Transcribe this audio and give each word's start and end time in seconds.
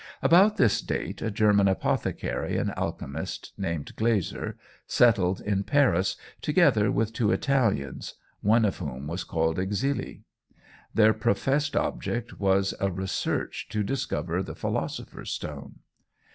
About 0.23 0.57
this 0.57 0.81
date 0.81 1.21
a 1.21 1.29
German 1.29 1.67
apothecary 1.67 2.57
and 2.57 2.71
alchemist, 2.71 3.53
named 3.55 3.95
Glaser, 3.95 4.57
settled 4.87 5.41
in 5.41 5.63
Paris, 5.63 6.17
together 6.41 6.91
with 6.91 7.13
two 7.13 7.31
Italians, 7.31 8.15
one 8.41 8.65
of 8.65 8.77
whom 8.79 9.05
was 9.05 9.23
called 9.23 9.57
Exili. 9.59 10.23
Their 10.91 11.13
professed 11.13 11.75
object 11.75 12.39
was 12.39 12.73
a 12.79 12.89
research 12.91 13.69
to 13.69 13.83
discover 13.83 14.41
the 14.41 14.55
Philosopher's 14.55 15.29
Stone. 15.29 15.81